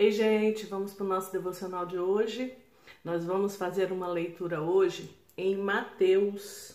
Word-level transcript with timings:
Ei, 0.00 0.10
gente, 0.10 0.64
vamos 0.64 0.94
para 0.94 1.04
o 1.04 1.08
nosso 1.08 1.30
devocional 1.30 1.84
de 1.84 1.98
hoje. 1.98 2.56
Nós 3.04 3.22
vamos 3.22 3.54
fazer 3.56 3.92
uma 3.92 4.08
leitura 4.08 4.62
hoje 4.62 5.14
em 5.36 5.54
Mateus 5.54 6.74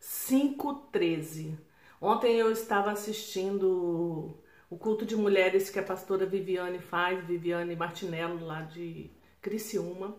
5,13. 0.00 1.58
Ontem 2.00 2.36
eu 2.36 2.52
estava 2.52 2.92
assistindo 2.92 4.38
o 4.70 4.78
culto 4.78 5.04
de 5.04 5.16
mulheres 5.16 5.68
que 5.68 5.80
a 5.80 5.82
pastora 5.82 6.26
Viviane 6.26 6.78
faz, 6.78 7.26
Viviane 7.26 7.74
Martinello, 7.74 8.46
lá 8.46 8.62
de 8.62 9.10
Criciúma. 9.42 10.16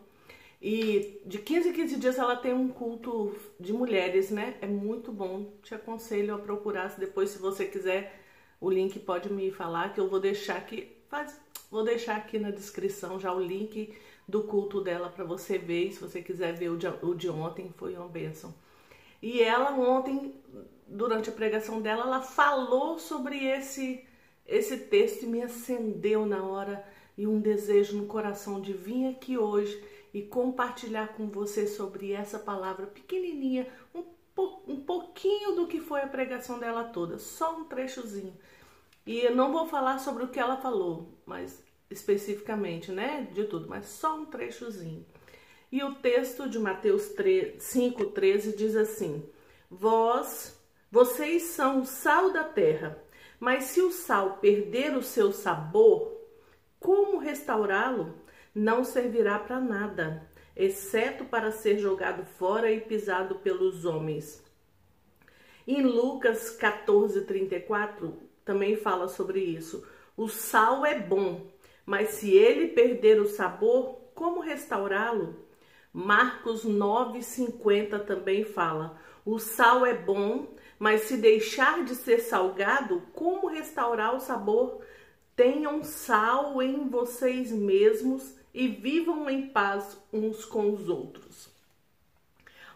E 0.62 1.22
de 1.26 1.38
15 1.38 1.70
em 1.70 1.72
15 1.72 1.96
dias 1.96 2.20
ela 2.20 2.36
tem 2.36 2.54
um 2.54 2.68
culto 2.68 3.34
de 3.58 3.72
mulheres, 3.72 4.30
né? 4.30 4.58
É 4.60 4.68
muito 4.68 5.10
bom. 5.10 5.54
Te 5.64 5.74
aconselho 5.74 6.36
a 6.36 6.38
procurar. 6.38 6.94
Depois, 7.00 7.30
se 7.30 7.40
você 7.40 7.66
quiser, 7.66 8.22
o 8.60 8.70
link 8.70 9.00
pode 9.00 9.32
me 9.32 9.52
falar 9.52 9.94
que 9.94 10.02
eu 10.02 10.10
vou 10.10 10.20
deixar 10.20 10.58
aqui. 10.58 10.98
Faz, 11.08 11.40
vou 11.70 11.84
deixar 11.84 12.18
aqui 12.18 12.40
na 12.40 12.52
descrição 12.52 13.20
já 13.20 13.34
o 13.34 13.40
link 13.40 13.94
do 14.28 14.44
culto 14.44 14.82
dela 14.82 15.10
para 15.10 15.24
você 15.24 15.58
ver. 15.58 15.92
Se 15.92 16.00
você 16.00 16.22
quiser 16.22 16.54
ver 16.54 16.70
o 16.70 16.78
de, 16.78 16.88
o 16.88 17.14
de 17.14 17.30
ontem, 17.30 17.74
foi 17.78 17.96
uma 17.96 18.08
bênção. 18.08 18.54
E 19.22 19.42
ela 19.42 19.72
ontem, 19.72 20.34
durante 20.88 21.30
a 21.30 21.34
pregação 21.34 21.82
dela, 21.82 22.04
ela 22.04 22.22
falou 22.22 23.00
sobre 23.00 23.46
esse 23.46 24.06
esse 24.50 24.78
texto 24.78 25.24
e 25.24 25.28
me 25.28 25.44
acendeu 25.44 26.26
na 26.26 26.44
hora 26.44 26.84
e 27.16 27.28
um 27.28 27.40
desejo 27.40 27.96
no 27.96 28.08
coração 28.08 28.60
de 28.60 28.74
vir 28.74 29.08
aqui 29.08 29.38
hoje 29.38 29.82
e 30.12 30.24
compartilhar 30.24 31.10
com 31.10 31.30
você 31.30 31.68
sobre 31.68 32.12
essa 32.12 32.40
palavra 32.40 32.88
pequenininha, 32.88 33.68
um, 33.94 34.04
po 34.34 34.64
um 34.68 34.82
pouquinho 34.82 35.56
do 35.56 35.68
que 35.68 35.80
foi 35.80 36.02
a 36.02 36.08
pregação 36.08 36.58
dela 36.58 36.86
toda, 36.86 37.20
só 37.20 37.58
um 37.58 37.66
trechozinho. 37.66 38.34
E 39.10 39.22
eu 39.22 39.36
não 39.36 39.52
vou 39.52 39.66
falar 39.66 39.98
sobre 39.98 40.24
o 40.24 40.28
que 40.28 40.40
ela 40.40 40.58
falou, 40.58 41.18
mas 41.26 41.64
especificamente, 41.90 42.92
né, 42.92 43.28
de 43.34 43.44
tudo, 43.46 43.68
mas 43.68 43.88
só 43.88 44.16
um 44.16 44.26
trechozinho. 44.28 45.04
E 45.72 45.84
o 45.84 45.96
texto 45.96 46.48
de 46.48 46.60
Mateus 46.60 47.12
5:13 47.58 48.56
diz 48.56 48.76
assim: 48.76 49.28
Vós, 49.68 50.56
vocês 50.92 51.42
são 51.42 51.82
o 51.82 51.86
sal 51.88 52.32
da 52.32 52.44
terra, 52.44 53.04
mas 53.40 53.64
se 53.64 53.82
o 53.82 53.90
sal 53.90 54.38
perder 54.38 54.96
o 54.96 55.02
seu 55.02 55.32
sabor, 55.32 56.16
como 56.80 57.18
restaurá-lo? 57.18 58.14
não 58.54 58.84
servirá 58.84 59.40
para 59.40 59.60
nada, 59.60 60.30
exceto 60.56 61.26
para 61.26 61.52
ser 61.52 61.80
jogado 61.80 62.26
fora 62.26 62.72
e 62.72 62.80
pisado 62.80 63.40
pelos 63.40 63.86
homens. 63.86 64.44
Em 65.68 65.82
Lucas 65.82 66.52
14, 66.52 67.26
34, 67.26 68.29
também 68.50 68.76
fala 68.76 69.08
sobre 69.08 69.40
isso. 69.42 69.88
O 70.18 70.28
sal 70.28 70.84
é 70.84 70.98
bom, 70.98 71.46
mas 71.86 72.10
se 72.16 72.32
ele 72.34 72.70
perder 72.70 73.22
o 73.22 73.30
sabor, 73.30 74.00
como 74.16 74.40
restaurá-lo? 74.40 75.36
Marcos 75.94 76.64
9, 76.64 77.22
50 77.22 78.00
também 78.00 78.44
fala. 78.44 79.00
O 79.24 79.38
sal 79.38 79.86
é 79.86 79.94
bom, 79.94 80.48
mas 80.80 81.02
se 81.02 81.18
deixar 81.18 81.86
de 81.86 81.94
ser 81.94 82.22
salgado, 82.22 83.04
como 83.14 83.46
restaurar 83.46 84.16
o 84.16 84.20
sabor? 84.20 84.82
Tenham 85.36 85.84
sal 85.84 86.60
em 86.60 86.90
vocês 86.90 87.52
mesmos 87.52 88.34
e 88.52 88.68
vivam 88.68 89.30
em 89.30 89.48
paz 89.48 89.96
uns 90.12 90.44
com 90.44 90.74
os 90.74 90.90
outros. 90.90 91.52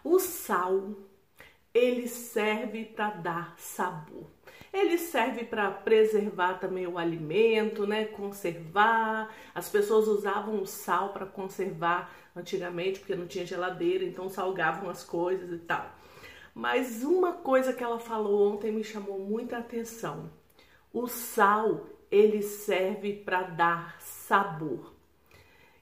O 0.03 0.19
sal, 0.19 0.93
ele 1.73 2.07
serve 2.07 2.85
para 2.85 3.09
dar 3.09 3.55
sabor. 3.57 4.32
Ele 4.73 4.97
serve 4.97 5.43
para 5.43 5.69
preservar 5.69 6.55
também 6.55 6.87
o 6.87 6.97
alimento, 6.97 7.85
né? 7.85 8.05
Conservar. 8.05 9.31
As 9.53 9.69
pessoas 9.69 10.07
usavam 10.07 10.59
o 10.59 10.65
sal 10.65 11.09
para 11.09 11.27
conservar 11.27 12.11
antigamente, 12.35 12.99
porque 12.99 13.15
não 13.15 13.27
tinha 13.27 13.45
geladeira, 13.45 14.03
então 14.03 14.27
salgavam 14.27 14.89
as 14.89 15.03
coisas 15.03 15.51
e 15.51 15.59
tal. 15.59 15.93
Mas 16.55 17.03
uma 17.03 17.33
coisa 17.33 17.71
que 17.71 17.83
ela 17.83 17.99
falou 17.99 18.51
ontem 18.51 18.71
me 18.71 18.83
chamou 18.83 19.19
muita 19.19 19.57
atenção. 19.57 20.31
O 20.91 21.07
sal, 21.07 21.85
ele 22.09 22.41
serve 22.41 23.13
para 23.13 23.43
dar 23.43 24.01
sabor. 24.01 24.91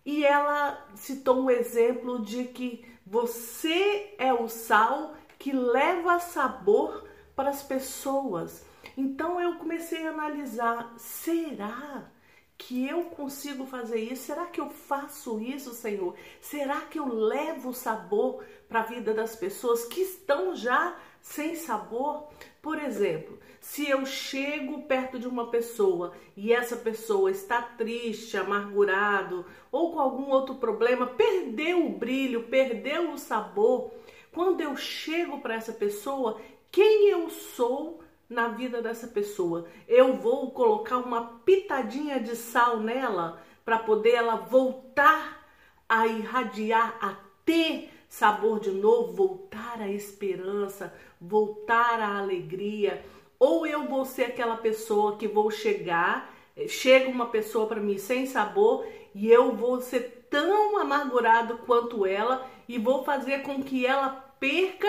E 0.06 0.26
ela 0.26 0.86
citou 0.96 1.42
um 1.42 1.50
exemplo 1.50 2.22
de 2.24 2.46
que 2.46 2.86
você 3.06 4.16
é 4.18 4.34
o 4.34 4.50
sal 4.50 5.16
que 5.38 5.52
leva 5.52 6.20
sabor 6.20 7.06
para 7.36 7.50
as 7.50 7.64
pessoas. 7.64 8.66
Então 8.96 9.40
eu 9.40 9.56
comecei 9.56 10.06
a 10.06 10.12
analisar: 10.12 10.94
será 10.98 12.10
que 12.58 12.88
eu 12.88 13.06
consigo 13.06 13.66
fazer 13.66 14.00
isso? 14.00 14.24
Será 14.24 14.46
que 14.46 14.62
eu 14.62 14.70
faço 14.70 15.40
isso, 15.40 15.74
Senhor? 15.74 16.16
Será 16.40 16.82
que 16.82 17.00
eu 17.00 17.08
levo 17.08 17.74
sabor 17.74 18.44
para 18.70 18.82
a 18.82 18.84
vida 18.84 19.14
das 19.14 19.36
pessoas 19.36 19.86
que 19.86 20.02
estão 20.02 20.56
já 20.56 20.96
sem 21.22 21.56
sabor? 21.56 22.28
Por 22.62 22.78
exemplo, 22.78 23.40
se 23.60 23.90
eu 23.90 24.06
chego 24.06 24.84
perto 24.84 25.18
de 25.18 25.28
uma 25.28 25.50
pessoa 25.50 26.14
e 26.38 26.54
essa 26.54 26.76
pessoa 26.76 27.32
está 27.32 27.62
triste, 27.62 28.38
amargurado 28.38 29.44
ou 29.72 29.92
com 29.92 30.00
algum 30.00 30.30
outro 30.30 30.56
problema, 30.56 31.08
perdeu 31.08 31.88
o 31.88 31.98
brilho, 31.98 32.44
perdeu 32.44 33.12
o 33.12 33.18
sabor, 33.18 33.92
quando 34.32 34.62
eu 34.62 34.78
chego 34.78 35.42
para 35.42 35.56
essa 35.56 35.74
pessoa, 35.74 36.40
quem 36.72 37.10
eu 37.10 37.30
sou 37.30 38.01
na 38.32 38.48
vida 38.48 38.82
dessa 38.82 39.08
pessoa? 39.08 39.68
Eu 39.88 40.16
vou 40.16 40.52
colocar 40.52 40.98
uma 40.98 41.40
pitadinha 41.46 42.20
de 42.20 42.36
sal 42.36 42.80
nela 42.80 43.42
para 43.64 43.78
poder 43.78 44.12
ela 44.12 44.36
voltar 44.36 45.46
a 45.88 46.08
irradiar, 46.08 46.98
a 47.02 47.16
ter 47.46 47.90
sabor 48.08 48.60
de 48.60 48.72
novo, 48.72 49.14
voltar 49.14 49.82
à 49.82 49.90
esperança, 49.90 50.94
voltar 51.20 52.00
à 52.00 52.18
alegria. 52.18 53.04
Ou 53.38 53.68
eu 53.68 53.88
vou 53.88 54.06
ser 54.06 54.24
aquela 54.24 54.58
pessoa 54.58 55.18
que 55.18 55.28
vou 55.28 55.52
chegar, 55.52 56.34
eh, 56.56 56.68
chega 56.68 57.10
uma 57.10 57.28
pessoa 57.28 57.68
para 57.68 57.80
mim 57.80 57.98
sem 57.98 58.26
sabor 58.26 58.86
e 59.14 59.30
eu 59.30 59.56
vou 59.56 59.82
ser 59.82 60.28
tão 60.30 60.78
amargurado 60.80 61.58
quanto 61.60 62.06
ela 62.06 62.48
e 62.68 62.78
vou 62.78 63.04
fazer 63.04 63.44
com 63.44 63.62
que 63.62 63.86
ela 63.86 64.10
perca 64.40 64.88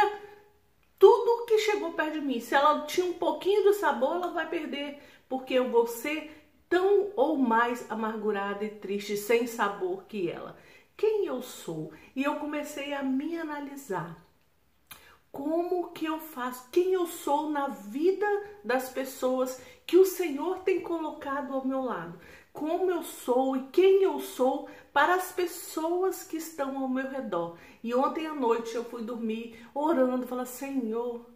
tudo 1.02 1.46
que 1.46 1.58
chegou 1.58 1.94
perto 1.94 2.12
de 2.12 2.20
mim. 2.20 2.38
Se 2.38 2.54
ela 2.54 2.86
tinha 2.86 3.04
um 3.04 3.14
pouquinho 3.14 3.64
de 3.64 3.74
sabor, 3.74 4.14
ela 4.14 4.28
vai 4.28 4.48
perder, 4.48 5.02
porque 5.28 5.54
eu 5.54 5.68
vou 5.68 5.84
ser 5.84 6.30
tão 6.68 7.10
ou 7.16 7.36
mais 7.36 7.90
amargurada 7.90 8.64
e 8.64 8.70
triste, 8.70 9.16
sem 9.16 9.48
sabor 9.48 10.04
que 10.04 10.30
ela 10.30 10.56
quem 11.02 11.26
eu 11.26 11.42
sou. 11.42 11.92
E 12.14 12.22
eu 12.22 12.36
comecei 12.36 12.94
a 12.94 13.02
me 13.02 13.36
analisar. 13.36 14.16
Como 15.32 15.90
que 15.90 16.04
eu 16.04 16.20
faço? 16.20 16.68
Quem 16.70 16.92
eu 16.92 17.08
sou 17.08 17.50
na 17.50 17.66
vida 17.66 18.26
das 18.62 18.88
pessoas 18.88 19.60
que 19.84 19.96
o 19.96 20.04
Senhor 20.04 20.60
tem 20.60 20.80
colocado 20.80 21.54
ao 21.54 21.66
meu 21.66 21.82
lado? 21.82 22.20
Como 22.52 22.90
eu 22.90 23.02
sou 23.02 23.56
e 23.56 23.66
quem 23.68 24.02
eu 24.02 24.20
sou 24.20 24.68
para 24.92 25.14
as 25.14 25.32
pessoas 25.32 26.22
que 26.22 26.36
estão 26.36 26.78
ao 26.78 26.88
meu 26.88 27.08
redor. 27.08 27.56
E 27.82 27.94
ontem 27.94 28.26
à 28.26 28.34
noite 28.34 28.74
eu 28.74 28.84
fui 28.84 29.02
dormir 29.02 29.66
orando, 29.74 30.26
falando: 30.26 30.46
Senhor, 30.46 31.26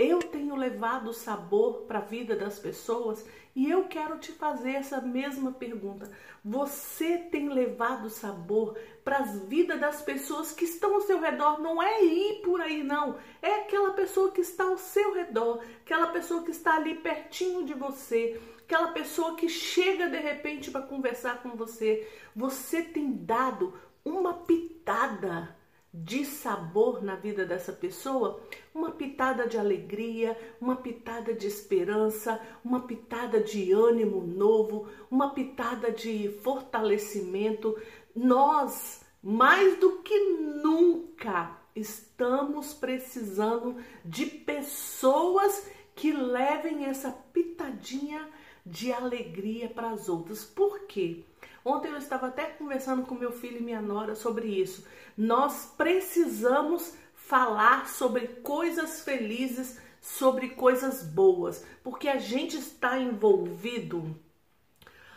eu 0.00 0.18
tenho 0.20 0.56
levado 0.56 1.12
sabor 1.12 1.82
para 1.82 1.98
a 1.98 2.02
vida 2.02 2.34
das 2.34 2.58
pessoas 2.58 3.22
e 3.54 3.70
eu 3.70 3.84
quero 3.84 4.16
te 4.18 4.32
fazer 4.32 4.70
essa 4.70 4.98
mesma 4.98 5.52
pergunta. 5.52 6.10
Você 6.42 7.18
tem 7.18 7.50
levado 7.50 8.08
sabor 8.08 8.78
para 9.04 9.18
as 9.18 9.42
vidas 9.42 9.78
das 9.78 10.00
pessoas 10.00 10.52
que 10.52 10.64
estão 10.64 10.94
ao 10.94 11.02
seu 11.02 11.20
redor? 11.20 11.60
Não 11.60 11.82
é 11.82 12.02
ir 12.02 12.40
por 12.40 12.62
aí, 12.62 12.82
não. 12.82 13.18
É 13.42 13.56
aquela 13.56 13.92
pessoa 13.92 14.30
que 14.30 14.40
está 14.40 14.64
ao 14.64 14.78
seu 14.78 15.12
redor, 15.12 15.62
aquela 15.84 16.06
pessoa 16.06 16.44
que 16.44 16.50
está 16.50 16.76
ali 16.76 16.94
pertinho 16.94 17.66
de 17.66 17.74
você, 17.74 18.40
aquela 18.60 18.92
pessoa 18.92 19.36
que 19.36 19.50
chega 19.50 20.08
de 20.08 20.18
repente 20.18 20.70
para 20.70 20.80
conversar 20.80 21.42
com 21.42 21.50
você. 21.50 22.08
Você 22.34 22.82
tem 22.82 23.12
dado 23.12 23.74
uma 24.02 24.32
pitada 24.32 25.59
de 25.92 26.24
sabor 26.24 27.02
na 27.02 27.16
vida 27.16 27.44
dessa 27.44 27.72
pessoa, 27.72 28.40
uma 28.72 28.92
pitada 28.92 29.46
de 29.46 29.58
alegria, 29.58 30.38
uma 30.60 30.76
pitada 30.76 31.34
de 31.34 31.46
esperança, 31.46 32.40
uma 32.64 32.80
pitada 32.80 33.40
de 33.40 33.72
ânimo 33.72 34.24
novo, 34.24 34.88
uma 35.10 35.30
pitada 35.30 35.90
de 35.90 36.28
fortalecimento. 36.42 37.76
Nós, 38.14 39.04
mais 39.20 39.78
do 39.78 39.98
que 40.02 40.16
nunca, 40.62 41.58
estamos 41.74 42.72
precisando 42.72 43.76
de 44.04 44.26
pessoas 44.26 45.68
que 45.94 46.12
levem 46.12 46.84
essa 46.84 47.10
pitadinha 47.10 48.28
de 48.64 48.92
alegria 48.92 49.68
para 49.68 49.90
as 49.90 50.08
outras. 50.08 50.44
Por 50.44 50.80
quê? 50.86 51.24
Ontem 51.64 51.90
eu 51.90 51.98
estava 51.98 52.28
até 52.28 52.44
conversando 52.46 53.02
com 53.04 53.14
meu 53.14 53.32
filho 53.32 53.58
e 53.58 53.62
minha 53.62 53.82
nora 53.82 54.14
sobre 54.14 54.48
isso. 54.48 54.86
Nós 55.16 55.72
precisamos 55.76 56.94
falar 57.14 57.88
sobre 57.88 58.26
coisas 58.42 59.02
felizes, 59.02 59.78
sobre 60.00 60.50
coisas 60.50 61.02
boas, 61.02 61.64
porque 61.84 62.08
a 62.08 62.18
gente 62.18 62.56
está 62.56 62.98
envolvido 62.98 64.16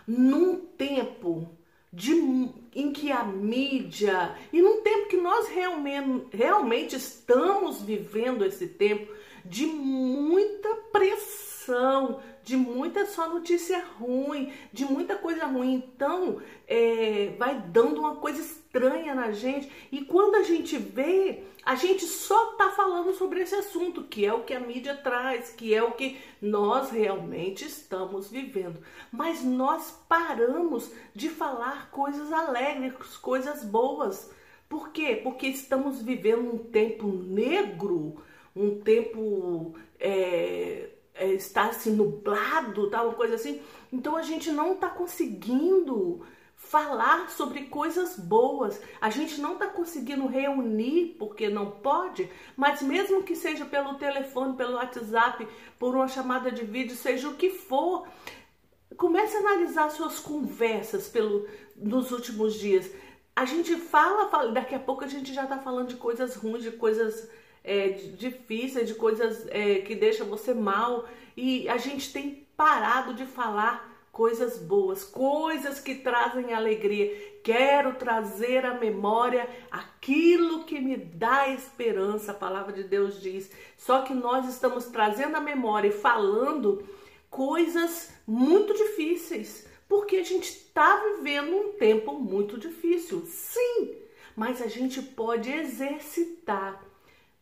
num 0.05 0.59
tempo 0.59 1.49
de, 1.91 2.11
em 2.75 2.91
que 2.91 3.11
a 3.11 3.23
mídia, 3.23 4.35
e 4.51 4.61
num 4.61 4.81
tempo 4.81 5.07
que 5.07 5.17
nós 5.17 5.47
realmente, 5.47 6.35
realmente 6.35 6.95
estamos 6.95 7.81
vivendo 7.81 8.43
esse 8.43 8.67
tempo 8.67 9.13
de 9.45 9.65
muita 9.65 10.69
pressão, 10.91 12.19
de 12.43 12.57
muita 12.57 13.05
só 13.05 13.29
notícia 13.29 13.83
ruim, 13.99 14.51
de 14.71 14.85
muita 14.85 15.15
coisa 15.15 15.45
ruim. 15.45 15.75
Então, 15.75 16.41
é, 16.67 17.33
vai 17.37 17.59
dando 17.59 18.01
uma 18.01 18.17
coisa 18.17 18.41
estranha 18.41 19.15
na 19.15 19.31
gente. 19.31 19.71
E 19.91 20.01
quando 20.03 20.35
a 20.35 20.43
gente 20.43 20.77
vê, 20.77 21.43
a 21.65 21.75
gente 21.75 22.05
só 22.05 22.53
tá 22.53 22.71
falando 22.71 23.13
sobre 23.13 23.41
esse 23.41 23.55
assunto, 23.55 24.03
que 24.03 24.25
é 24.25 24.33
o 24.33 24.43
que 24.43 24.53
a 24.53 24.59
mídia 24.59 24.95
traz, 24.95 25.51
que 25.51 25.73
é 25.73 25.81
o 25.81 25.91
que 25.91 26.19
nós 26.41 26.91
realmente 26.91 27.65
estamos 27.65 28.29
vivendo. 28.29 28.79
Mas 29.11 29.43
nós 29.43 29.97
paramos 30.09 30.91
de 31.15 31.29
falar 31.29 31.89
coisas 31.91 32.31
alegres, 32.33 33.15
coisas 33.17 33.63
boas. 33.63 34.29
Por 34.67 34.89
quê? 34.89 35.21
Porque 35.23 35.47
estamos 35.47 36.01
vivendo 36.01 36.53
um 36.53 36.57
tempo 36.57 37.07
negro, 37.07 38.21
um 38.55 38.81
tempo 38.81 39.75
é, 39.99 40.89
é, 41.13 41.27
está 41.33 41.65
assim 41.65 41.91
nublado, 41.91 42.89
tal, 42.89 43.07
uma 43.07 43.15
coisa 43.15 43.35
assim. 43.35 43.61
Então 43.91 44.15
a 44.15 44.21
gente 44.21 44.51
não 44.51 44.73
está 44.73 44.89
conseguindo 44.89 46.25
falar 46.55 47.29
sobre 47.29 47.65
coisas 47.65 48.17
boas. 48.17 48.81
A 48.99 49.09
gente 49.09 49.39
não 49.39 49.53
está 49.53 49.67
conseguindo 49.67 50.25
reunir 50.27 51.15
porque 51.19 51.49
não 51.49 51.69
pode, 51.69 52.29
mas 52.55 52.81
mesmo 52.81 53.23
que 53.23 53.35
seja 53.35 53.65
pelo 53.65 53.95
telefone, 53.95 54.55
pelo 54.55 54.75
WhatsApp, 54.75 55.47
por 55.77 55.95
uma 55.95 56.07
chamada 56.07 56.51
de 56.51 56.63
vídeo, 56.63 56.95
seja 56.95 57.29
o 57.29 57.35
que 57.35 57.49
for, 57.51 58.07
comece 58.97 59.35
a 59.35 59.39
analisar 59.39 59.89
suas 59.91 60.19
conversas 60.19 61.07
pelo, 61.07 61.47
nos 61.75 62.11
últimos 62.11 62.55
dias. 62.55 62.89
A 63.35 63.45
gente 63.45 63.75
fala, 63.75 64.29
fala 64.29 64.51
daqui 64.51 64.73
a 64.73 64.79
pouco 64.79 65.03
a 65.03 65.07
gente 65.07 65.33
já 65.33 65.43
está 65.43 65.57
falando 65.57 65.89
de 65.89 65.95
coisas 65.95 66.35
ruins, 66.35 66.63
de 66.63 66.71
coisas 66.71 67.29
é, 67.63 67.89
difíceis, 67.89 68.87
de 68.87 68.95
coisas 68.95 69.47
é, 69.49 69.75
que 69.75 69.95
deixam 69.95 70.27
você 70.27 70.53
mal. 70.53 71.07
E 71.35 71.67
a 71.69 71.77
gente 71.77 72.11
tem 72.11 72.45
parado 72.55 73.13
de 73.13 73.25
falar 73.25 73.91
coisas 74.11 74.59
boas, 74.59 75.03
coisas 75.03 75.79
que 75.79 75.95
trazem 75.95 76.53
alegria. 76.53 77.39
Quero 77.43 77.95
trazer 77.95 78.65
à 78.65 78.75
memória 78.75 79.49
aquilo 79.71 80.63
que 80.65 80.79
me 80.79 80.95
dá 80.95 81.49
esperança, 81.49 82.31
a 82.31 82.35
palavra 82.35 82.71
de 82.71 82.83
Deus 82.83 83.19
diz. 83.21 83.49
Só 83.75 84.03
que 84.03 84.13
nós 84.13 84.47
estamos 84.47 84.85
trazendo 84.85 85.35
à 85.35 85.39
memória 85.39 85.87
e 85.87 85.91
falando 85.91 86.87
coisas 87.29 88.13
muito 88.27 88.73
difíceis, 88.75 89.67
porque 89.89 90.17
a 90.17 90.23
gente 90.23 90.47
está 90.47 90.95
vivendo 90.97 91.55
um 91.55 91.71
tempo 91.73 92.13
muito 92.13 92.59
difícil, 92.59 93.23
sim, 93.25 93.95
mas 94.35 94.61
a 94.61 94.67
gente 94.67 95.01
pode 95.01 95.51
exercitar 95.51 96.92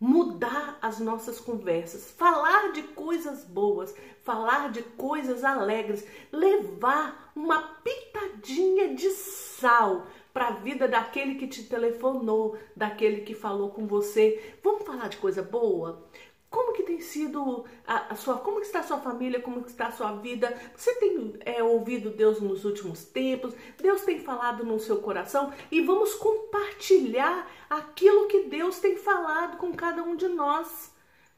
mudar 0.01 0.79
as 0.81 0.99
nossas 0.99 1.39
conversas, 1.39 2.09
falar 2.09 2.71
de 2.71 2.81
coisas 2.81 3.43
boas, 3.43 3.95
falar 4.23 4.71
de 4.71 4.81
coisas 4.81 5.43
alegres, 5.43 6.03
levar 6.31 7.31
uma 7.35 7.61
pitadinha 7.83 8.95
de 8.95 9.11
sal 9.11 10.07
para 10.33 10.47
a 10.47 10.51
vida 10.53 10.87
daquele 10.87 11.35
que 11.35 11.47
te 11.47 11.65
telefonou, 11.65 12.57
daquele 12.75 13.21
que 13.21 13.35
falou 13.35 13.69
com 13.69 13.85
você. 13.85 14.55
Vamos 14.63 14.87
falar 14.87 15.07
de 15.07 15.17
coisa 15.17 15.43
boa? 15.43 16.03
Como 16.51 16.73
que 16.73 16.83
tem 16.83 16.99
sido 16.99 17.63
a, 17.87 18.11
a, 18.11 18.15
sua, 18.17 18.37
como 18.39 18.59
está 18.59 18.81
a 18.81 18.83
sua 18.83 18.97
família, 18.97 19.39
como 19.39 19.65
está 19.65 19.87
a 19.87 19.91
sua 19.91 20.11
vida? 20.17 20.53
Você 20.75 20.93
tem 20.95 21.33
é, 21.45 21.63
ouvido 21.63 22.09
Deus 22.09 22.41
nos 22.41 22.65
últimos 22.65 23.05
tempos? 23.05 23.53
Deus 23.81 24.01
tem 24.01 24.19
falado 24.19 24.65
no 24.65 24.77
seu 24.77 24.97
coração? 24.97 25.53
E 25.71 25.79
vamos 25.79 26.13
compartilhar 26.15 27.49
aquilo 27.69 28.27
que 28.27 28.43
Deus 28.43 28.79
tem 28.79 28.97
falado 28.97 29.57
com 29.57 29.73
cada 29.73 30.03
um 30.03 30.13
de 30.13 30.27
nós. 30.27 30.91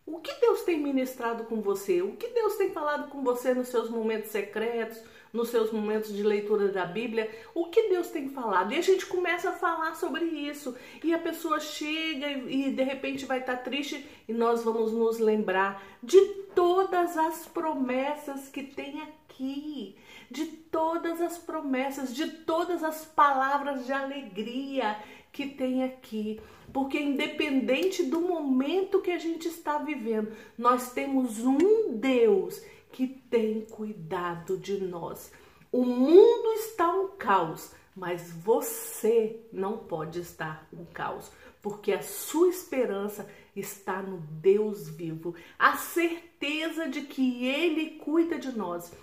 O 0.04 0.19
que 0.19 0.33
Deus 0.42 0.63
tem 0.63 0.81
ministrado 0.81 1.44
com 1.44 1.62
você? 1.62 2.01
O 2.01 2.18
que 2.18 2.30
Deus 2.30 2.56
tem 2.56 2.71
falado 2.71 3.07
com 3.12 3.24
você 3.24 3.54
nos 3.54 3.68
seus 3.68 3.92
momentos 3.92 4.31
secretos, 4.31 5.00
nos 5.33 5.50
seus 5.50 5.71
momentos 5.71 6.15
de 6.15 6.21
leitura 6.21 6.68
da 6.68 6.85
Bíblia, 6.85 7.30
o 7.56 7.65
que 7.65 7.89
Deus 7.89 8.09
tem 8.09 8.30
falado. 8.30 8.71
E 8.71 8.77
a 8.77 8.81
gente 8.81 9.07
começa 9.07 9.50
a 9.50 9.53
falar 9.53 9.95
sobre 9.95 10.24
isso. 10.24 10.75
E 11.03 11.12
a 11.12 11.18
pessoa 11.18 11.59
chega 11.59 12.27
e, 12.27 12.68
e 12.68 12.71
de 12.71 12.83
repente 12.83 13.25
vai 13.25 13.39
estar 13.39 13.57
triste 13.57 14.06
e 14.27 14.31
nós 14.31 14.63
vamos 14.63 14.94
nos 14.94 15.18
lembrar 15.18 15.83
de 16.03 16.21
todas 16.53 17.18
as 17.18 17.47
promessas 17.47 18.47
que 18.47 18.62
tem 18.62 19.01
aqui, 19.01 19.95
de 20.30 20.45
todas 20.45 21.19
as 21.19 21.39
promessas, 21.39 22.13
de 22.13 22.27
todas 22.27 22.83
as 22.83 23.03
palavras 23.03 23.88
de 23.88 23.91
alegria 23.91 24.95
que 25.31 25.47
tem 25.47 25.83
aqui. 25.83 26.39
Porque 26.71 27.00
independente 27.00 28.03
do 28.03 28.21
momento 28.21 29.01
que 29.01 29.12
a 29.12 29.18
gente 29.18 29.47
está 29.47 29.80
vivendo, 29.80 30.31
nós 30.57 30.91
temos 30.94 31.39
um 31.39 31.97
Deus 31.97 32.62
que 32.94 33.07
tem 33.07 33.62
cuidado 33.66 34.57
de 34.57 34.78
nós. 34.78 35.31
O 35.72 35.84
mundo 35.84 36.54
está 36.54 36.88
um 36.88 37.10
caos, 37.18 37.72
mas 37.95 38.31
você 38.31 39.42
não 39.51 39.78
pode 39.80 40.19
estar 40.19 40.68
um 40.72 40.86
caos, 40.86 41.31
porque 41.62 41.92
a 41.92 42.04
sua 42.04 42.48
esperança 42.48 43.28
está 43.56 44.01
no 44.01 44.18
Deus 44.18 44.88
vivo, 44.88 45.36
a 45.57 45.75
certeza 45.75 46.88
de 46.88 47.01
que 47.01 47.45
Ele 47.45 47.98
cuida 47.98 48.38
de 48.38 48.56
nós, 48.56 48.94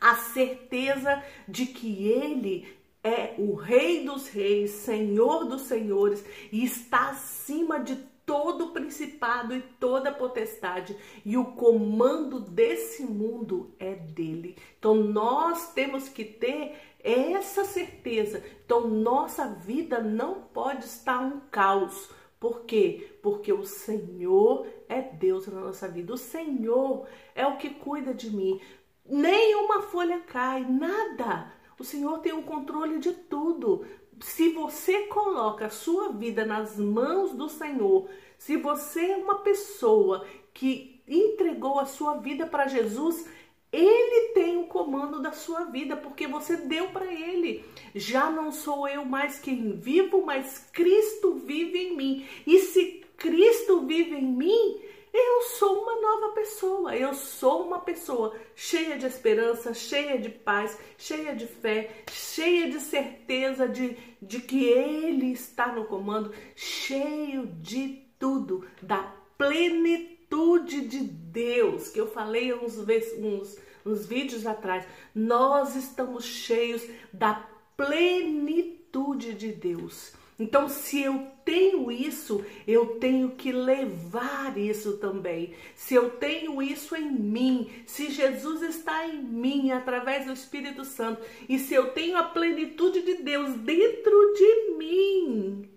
a 0.00 0.14
certeza 0.14 1.22
de 1.48 1.66
que 1.66 2.06
Ele 2.06 2.78
é 3.02 3.34
o 3.38 3.54
Rei 3.54 4.04
dos 4.04 4.28
Reis, 4.28 4.70
Senhor 4.70 5.44
dos 5.44 5.62
Senhores 5.62 6.24
e 6.52 6.64
está 6.64 7.10
acima 7.10 7.80
de 7.80 7.96
todo 8.28 8.66
o 8.66 8.70
principado 8.72 9.56
e 9.56 9.62
toda 9.80 10.10
a 10.10 10.14
potestade, 10.14 10.94
e 11.24 11.38
o 11.38 11.46
comando 11.46 12.38
desse 12.38 13.02
mundo 13.02 13.74
é 13.78 13.94
dele. 13.94 14.54
Então 14.78 14.94
nós 14.94 15.72
temos 15.72 16.10
que 16.10 16.26
ter 16.26 16.76
essa 17.02 17.64
certeza. 17.64 18.44
Então 18.66 18.86
nossa 18.86 19.46
vida 19.46 19.98
não 20.00 20.42
pode 20.42 20.84
estar 20.84 21.20
um 21.20 21.40
caos. 21.50 22.10
Por 22.38 22.64
quê? 22.66 23.18
Porque 23.22 23.50
o 23.50 23.64
Senhor 23.64 24.66
é 24.90 25.00
Deus 25.00 25.46
na 25.46 25.62
nossa 25.62 25.88
vida. 25.88 26.12
O 26.12 26.18
Senhor 26.18 27.08
é 27.34 27.46
o 27.46 27.56
que 27.56 27.70
cuida 27.70 28.12
de 28.12 28.30
mim. 28.30 28.60
Nenhuma 29.06 29.80
folha 29.80 30.20
cai, 30.20 30.66
nada. 30.68 31.50
O 31.78 31.84
Senhor 31.84 32.18
tem 32.18 32.34
o 32.34 32.42
controle 32.42 32.98
de 32.98 33.12
tudo 33.12 33.86
se 34.20 34.50
você 34.50 35.06
coloca 35.06 35.66
a 35.66 35.70
sua 35.70 36.12
vida 36.12 36.44
nas 36.44 36.76
mãos 36.76 37.32
do 37.32 37.48
Senhor, 37.48 38.08
se 38.36 38.56
você 38.56 39.12
é 39.12 39.16
uma 39.16 39.38
pessoa 39.40 40.26
que 40.52 41.00
entregou 41.06 41.78
a 41.78 41.86
sua 41.86 42.14
vida 42.18 42.46
para 42.46 42.68
Jesus, 42.68 43.26
ele 43.70 44.32
tem 44.32 44.56
o 44.56 44.66
comando 44.66 45.20
da 45.20 45.32
sua 45.32 45.64
vida, 45.64 45.96
porque 45.96 46.26
você 46.26 46.56
deu 46.56 46.88
para 46.88 47.12
ele. 47.12 47.64
Já 47.94 48.30
não 48.30 48.50
sou 48.50 48.88
eu 48.88 49.04
mais 49.04 49.38
quem 49.38 49.72
vivo, 49.72 50.24
mas 50.24 50.68
Cristo 50.72 51.34
vive 51.34 51.78
em 51.78 51.96
mim. 51.96 52.26
E 52.46 52.58
se 52.60 53.04
Cristo 53.16 53.80
vive 53.80 54.16
em 54.16 54.24
mim, 54.24 54.80
eu 55.12 55.42
sou 55.42 55.82
uma 55.82 56.00
nova 56.00 56.34
pessoa, 56.34 56.96
eu 56.96 57.14
sou 57.14 57.66
uma 57.66 57.80
pessoa 57.80 58.36
cheia 58.54 58.98
de 58.98 59.06
esperança, 59.06 59.72
cheia 59.72 60.18
de 60.18 60.28
paz, 60.28 60.78
cheia 60.96 61.34
de 61.34 61.46
fé, 61.46 62.02
cheia 62.10 62.70
de 62.70 62.80
certeza 62.80 63.68
de, 63.68 63.96
de 64.20 64.40
que 64.40 64.64
Ele 64.66 65.32
está 65.32 65.72
no 65.72 65.84
comando, 65.84 66.34
cheio 66.54 67.46
de 67.46 68.04
tudo, 68.18 68.66
da 68.82 69.14
plenitude 69.36 70.82
de 70.82 70.98
Deus, 70.98 71.88
que 71.88 72.00
eu 72.00 72.10
falei 72.10 72.52
uns, 72.52 72.76
uns, 72.76 73.56
uns 73.86 74.06
vídeos 74.06 74.46
atrás. 74.46 74.86
Nós 75.14 75.76
estamos 75.76 76.24
cheios 76.24 76.82
da 77.12 77.48
plenitude 77.76 79.34
de 79.34 79.52
Deus. 79.52 80.12
Então, 80.38 80.68
se 80.68 81.02
eu 81.02 81.26
tenho 81.44 81.90
isso, 81.90 82.44
eu 82.66 82.98
tenho 83.00 83.30
que 83.32 83.50
levar 83.50 84.56
isso 84.56 84.98
também. 84.98 85.52
Se 85.74 85.94
eu 85.94 86.10
tenho 86.10 86.62
isso 86.62 86.94
em 86.94 87.10
mim, 87.10 87.68
se 87.86 88.10
Jesus 88.10 88.62
está 88.62 89.04
em 89.06 89.20
mim 89.20 89.72
através 89.72 90.26
do 90.26 90.32
Espírito 90.32 90.84
Santo, 90.84 91.22
e 91.48 91.58
se 91.58 91.74
eu 91.74 91.90
tenho 91.92 92.16
a 92.16 92.22
plenitude 92.22 93.02
de 93.02 93.14
Deus 93.16 93.52
dentro 93.54 94.32
de 94.34 94.76
mim, 94.78 95.68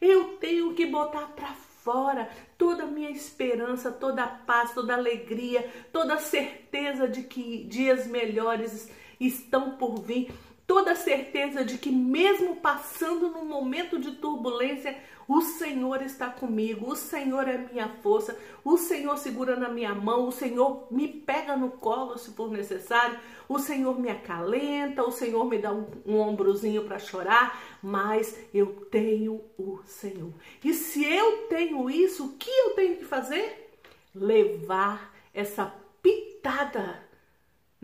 eu 0.00 0.36
tenho 0.38 0.74
que 0.74 0.86
botar 0.86 1.26
para 1.28 1.52
fora 1.84 2.28
toda 2.56 2.84
a 2.84 2.86
minha 2.86 3.10
esperança, 3.10 3.90
toda 3.90 4.22
a 4.22 4.28
paz, 4.28 4.72
toda 4.72 4.94
a 4.94 4.96
alegria, 4.96 5.68
toda 5.92 6.14
a 6.14 6.18
certeza 6.18 7.08
de 7.08 7.24
que 7.24 7.64
dias 7.64 8.06
melhores 8.06 8.88
estão 9.18 9.76
por 9.76 10.00
vir 10.00 10.32
toda 10.66 10.94
certeza 10.94 11.64
de 11.64 11.78
que, 11.78 11.90
mesmo 11.90 12.56
passando 12.56 13.30
num 13.30 13.44
momento 13.44 13.98
de 13.98 14.12
turbulência, 14.12 14.96
o 15.26 15.40
Senhor 15.40 16.02
está 16.02 16.28
comigo, 16.28 16.90
o 16.90 16.96
Senhor 16.96 17.48
é 17.48 17.56
minha 17.56 17.88
força, 18.02 18.38
o 18.62 18.76
Senhor 18.76 19.16
segura 19.16 19.56
na 19.56 19.68
minha 19.68 19.94
mão, 19.94 20.28
o 20.28 20.32
Senhor 20.32 20.86
me 20.90 21.08
pega 21.08 21.56
no 21.56 21.70
colo 21.70 22.18
se 22.18 22.32
for 22.32 22.50
necessário, 22.50 23.18
o 23.48 23.58
Senhor 23.58 23.98
me 23.98 24.10
acalenta, 24.10 25.02
o 25.02 25.10
Senhor 25.10 25.44
me 25.46 25.58
dá 25.58 25.72
um, 25.72 25.86
um 26.06 26.18
ombrozinho 26.18 26.84
para 26.84 26.98
chorar, 26.98 27.58
mas 27.82 28.38
eu 28.52 28.86
tenho 28.90 29.40
o 29.58 29.80
Senhor. 29.86 30.32
E 30.62 30.74
se 30.74 31.04
eu 31.04 31.46
tenho 31.48 31.88
isso, 31.88 32.26
o 32.26 32.32
que 32.34 32.50
eu 32.50 32.70
tenho 32.70 32.96
que 32.96 33.04
fazer? 33.04 33.70
Levar 34.14 35.14
essa 35.32 35.74
pitada 36.02 37.02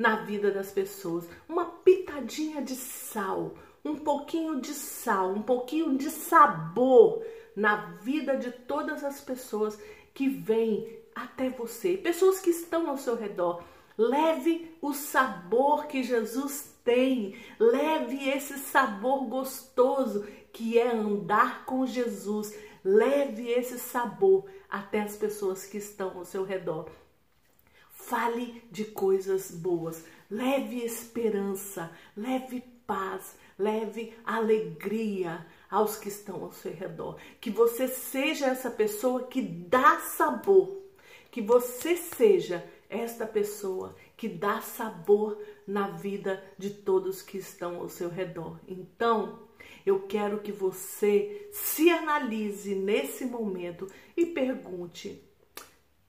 na 0.01 0.17
vida 0.17 0.51
das 0.51 0.73
pessoas, 0.73 1.29
uma 1.47 1.67
pitadinha 1.67 2.63
de 2.63 2.75
sal, 2.75 3.53
um 3.85 3.97
pouquinho 3.97 4.59
de 4.59 4.73
sal, 4.73 5.31
um 5.31 5.43
pouquinho 5.43 5.99
de 5.99 6.09
sabor 6.09 7.23
na 7.55 7.77
vida 8.01 8.35
de 8.39 8.51
todas 8.51 9.05
as 9.05 9.21
pessoas 9.21 9.79
que 10.15 10.27
vêm 10.27 10.89
até 11.15 11.51
você, 11.51 11.99
pessoas 11.99 12.41
que 12.41 12.49
estão 12.49 12.89
ao 12.89 12.97
seu 12.97 13.15
redor. 13.15 13.63
Leve 13.99 14.75
o 14.81 14.95
sabor 14.95 15.87
que 15.87 16.03
Jesus 16.03 16.75
tem, 16.83 17.37
leve 17.59 18.27
esse 18.31 18.57
sabor 18.59 19.27
gostoso 19.27 20.27
que 20.51 20.79
é 20.79 20.91
andar 20.91 21.67
com 21.67 21.85
Jesus. 21.85 22.59
Leve 22.83 23.51
esse 23.51 23.79
sabor 23.79 24.47
até 24.71 25.03
as 25.03 25.15
pessoas 25.15 25.67
que 25.67 25.77
estão 25.77 26.17
ao 26.17 26.25
seu 26.25 26.43
redor. 26.43 26.89
Fale 28.11 28.61
de 28.73 28.87
coisas 28.87 29.53
boas, 29.53 30.05
leve 30.29 30.85
esperança, 30.85 31.93
leve 32.17 32.61
paz, 32.85 33.37
leve 33.57 34.13
alegria 34.25 35.47
aos 35.71 35.95
que 35.95 36.09
estão 36.09 36.43
ao 36.43 36.51
seu 36.51 36.73
redor. 36.73 37.21
Que 37.41 37.51
você 37.51 37.87
seja 37.87 38.47
essa 38.47 38.69
pessoa 38.69 39.29
que 39.29 39.41
dá 39.41 40.01
sabor, 40.01 40.83
que 41.31 41.41
você 41.41 41.97
seja 41.97 42.69
esta 42.89 43.29
pessoa 43.29 43.95
que 44.17 44.29
dá 44.29 44.61
sabor 44.61 45.41
na 45.65 45.87
vida 45.91 46.43
de 46.59 46.71
todos 46.71 47.23
que 47.23 47.39
estão 47.39 47.77
ao 47.77 47.89
seu 47.89 48.09
redor. 48.09 48.59
Então, 48.67 49.39
eu 49.87 50.01
quero 50.09 50.41
que 50.41 50.51
você 50.51 51.49
se 51.53 51.89
analise 51.89 52.75
nesse 52.75 53.25
momento 53.25 53.87
e 54.17 54.27
pergunte: 54.27 55.23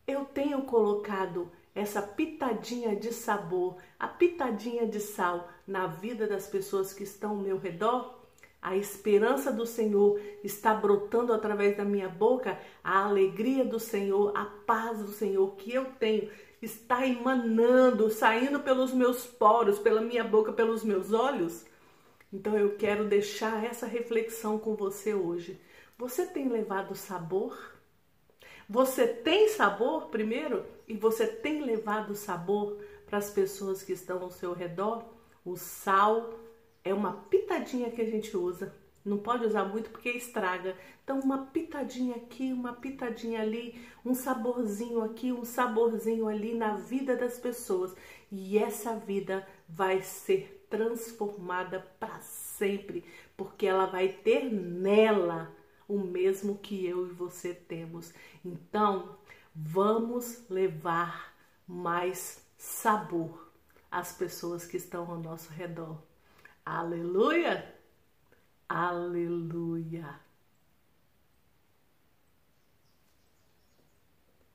eu 0.07 0.25
tenho 0.25 0.63
colocado 0.63 1.51
essa 1.73 2.01
pitadinha 2.01 2.95
de 2.95 3.13
sabor, 3.13 3.77
a 3.99 4.07
pitadinha 4.07 4.85
de 4.85 4.99
sal 4.99 5.49
na 5.65 5.87
vida 5.87 6.27
das 6.27 6.47
pessoas 6.47 6.93
que 6.93 7.03
estão 7.03 7.31
ao 7.31 7.37
meu 7.37 7.57
redor? 7.57 8.19
A 8.61 8.75
esperança 8.75 9.51
do 9.51 9.65
Senhor 9.65 10.19
está 10.43 10.73
brotando 10.73 11.33
através 11.33 11.75
da 11.75 11.83
minha 11.83 12.07
boca, 12.07 12.59
a 12.83 13.05
alegria 13.05 13.65
do 13.65 13.79
Senhor, 13.79 14.37
a 14.37 14.45
paz 14.45 14.99
do 14.99 15.11
Senhor 15.11 15.55
que 15.55 15.73
eu 15.73 15.85
tenho 15.99 16.29
está 16.61 17.07
emanando, 17.07 18.11
saindo 18.11 18.59
pelos 18.59 18.93
meus 18.93 19.25
poros, 19.25 19.79
pela 19.79 19.99
minha 19.99 20.23
boca, 20.23 20.53
pelos 20.53 20.83
meus 20.83 21.11
olhos. 21.11 21.65
Então 22.31 22.55
eu 22.55 22.75
quero 22.77 23.05
deixar 23.05 23.63
essa 23.63 23.87
reflexão 23.87 24.59
com 24.59 24.75
você 24.75 25.13
hoje. 25.13 25.59
Você 25.97 26.25
tem 26.25 26.47
levado 26.47 26.93
sabor? 26.95 27.70
Você 28.71 29.05
tem 29.05 29.49
sabor 29.49 30.07
primeiro 30.07 30.65
e 30.87 30.95
você 30.95 31.27
tem 31.27 31.61
levado 31.61 32.15
sabor 32.15 32.77
para 33.05 33.17
as 33.17 33.29
pessoas 33.29 33.83
que 33.83 33.91
estão 33.91 34.21
ao 34.21 34.31
seu 34.31 34.53
redor? 34.53 35.03
O 35.43 35.57
sal 35.57 36.33
é 36.81 36.93
uma 36.93 37.11
pitadinha 37.11 37.91
que 37.91 38.01
a 38.01 38.09
gente 38.09 38.37
usa. 38.37 38.73
Não 39.03 39.17
pode 39.17 39.45
usar 39.45 39.65
muito 39.65 39.89
porque 39.89 40.11
estraga. 40.11 40.73
Então, 41.03 41.19
uma 41.19 41.47
pitadinha 41.47 42.15
aqui, 42.15 42.53
uma 42.53 42.71
pitadinha 42.71 43.41
ali, 43.41 43.77
um 44.05 44.15
saborzinho 44.15 45.03
aqui, 45.03 45.33
um 45.33 45.43
saborzinho 45.43 46.29
ali 46.29 46.53
na 46.53 46.77
vida 46.77 47.17
das 47.17 47.37
pessoas. 47.37 47.93
E 48.31 48.57
essa 48.57 48.95
vida 48.95 49.45
vai 49.67 50.01
ser 50.01 50.65
transformada 50.69 51.85
para 51.99 52.21
sempre, 52.21 53.03
porque 53.35 53.67
ela 53.67 53.85
vai 53.85 54.07
ter 54.07 54.45
nela 54.45 55.53
o 55.91 55.99
mesmo 55.99 56.57
que 56.57 56.85
eu 56.85 57.07
e 57.07 57.11
você 57.11 57.53
temos. 57.53 58.13
Então, 58.45 59.17
vamos 59.53 60.47
levar 60.49 61.35
mais 61.67 62.41
sabor 62.57 63.51
às 63.89 64.13
pessoas 64.13 64.65
que 64.65 64.77
estão 64.77 65.11
ao 65.11 65.19
nosso 65.19 65.51
redor. 65.51 66.01
Aleluia! 66.65 67.75
Aleluia! 68.69 70.30